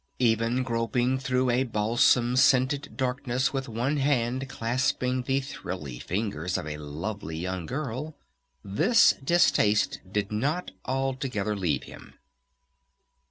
[0.17, 6.65] Even groping through a balsam scented darkness with one hand clasping the thrilly fingers of
[6.67, 8.15] a lovely young girl,
[8.63, 12.15] this distaste did not altogether leave him.